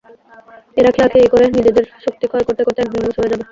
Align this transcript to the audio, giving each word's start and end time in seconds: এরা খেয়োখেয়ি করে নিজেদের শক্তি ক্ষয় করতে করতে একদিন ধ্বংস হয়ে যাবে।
এরা 0.77 0.91
খেয়োখেয়ি 0.95 1.27
করে 1.33 1.45
নিজেদের 1.49 1.85
শক্তি 2.03 2.25
ক্ষয় 2.27 2.45
করতে 2.47 2.61
করতে 2.63 2.79
একদিন 2.81 2.99
ধ্বংস 3.01 3.17
হয়ে 3.19 3.31
যাবে। 3.31 3.43